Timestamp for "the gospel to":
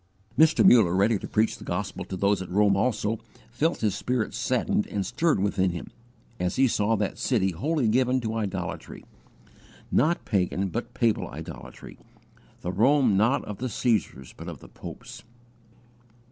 1.59-2.17